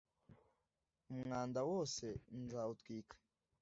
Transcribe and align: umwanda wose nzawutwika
umwanda 1.11 1.59
wose 1.71 2.05
nzawutwika 2.41 3.15